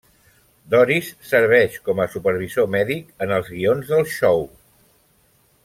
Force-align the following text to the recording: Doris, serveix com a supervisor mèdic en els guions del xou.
Doris, 0.73 1.09
serveix 1.31 1.75
com 1.89 2.01
a 2.05 2.07
supervisor 2.13 2.67
mèdic 2.77 3.13
en 3.27 3.35
els 3.37 3.53
guions 3.59 3.93
del 3.93 4.05
xou. 4.15 4.43